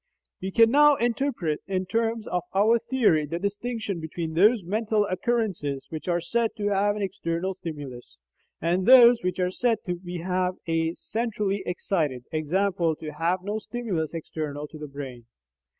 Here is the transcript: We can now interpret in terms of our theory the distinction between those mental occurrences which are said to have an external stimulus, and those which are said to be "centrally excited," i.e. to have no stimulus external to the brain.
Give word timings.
We 0.41 0.49
can 0.49 0.71
now 0.71 0.95
interpret 0.95 1.59
in 1.67 1.85
terms 1.85 2.25
of 2.25 2.41
our 2.55 2.79
theory 2.79 3.27
the 3.27 3.37
distinction 3.37 3.99
between 3.99 4.33
those 4.33 4.63
mental 4.63 5.05
occurrences 5.05 5.85
which 5.91 6.07
are 6.07 6.19
said 6.19 6.55
to 6.57 6.69
have 6.69 6.95
an 6.95 7.03
external 7.03 7.53
stimulus, 7.53 8.17
and 8.59 8.87
those 8.87 9.21
which 9.21 9.39
are 9.39 9.51
said 9.51 9.77
to 9.85 9.93
be 9.97 10.25
"centrally 10.95 11.61
excited," 11.67 12.23
i.e. 12.33 12.41
to 12.45 13.13
have 13.15 13.43
no 13.43 13.59
stimulus 13.59 14.15
external 14.15 14.65
to 14.69 14.79
the 14.79 14.87
brain. 14.87 15.27